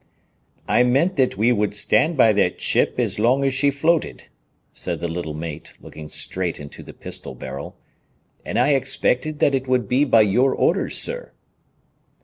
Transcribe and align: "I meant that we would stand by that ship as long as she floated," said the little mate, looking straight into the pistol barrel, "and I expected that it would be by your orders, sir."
"I 0.67 0.81
meant 0.81 1.15
that 1.17 1.37
we 1.37 1.51
would 1.51 1.75
stand 1.75 2.17
by 2.17 2.33
that 2.33 2.59
ship 2.59 2.95
as 2.97 3.19
long 3.19 3.43
as 3.43 3.53
she 3.53 3.69
floated," 3.69 4.29
said 4.73 4.99
the 4.99 5.07
little 5.07 5.35
mate, 5.35 5.73
looking 5.79 6.09
straight 6.09 6.59
into 6.59 6.81
the 6.81 6.91
pistol 6.91 7.35
barrel, 7.35 7.77
"and 8.43 8.57
I 8.57 8.69
expected 8.69 9.37
that 9.37 9.53
it 9.53 9.67
would 9.67 9.87
be 9.87 10.03
by 10.05 10.21
your 10.21 10.55
orders, 10.55 10.97
sir." 10.97 11.33